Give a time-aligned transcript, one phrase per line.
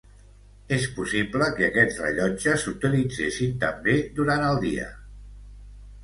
[0.75, 4.89] És possible que aquests rellotges s'utilitzessin també durant el dia.